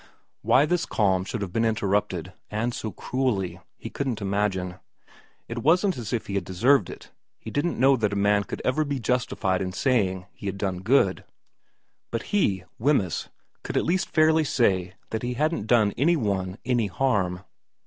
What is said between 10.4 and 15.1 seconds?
had done good, but he, Wemyss, could at least fairly say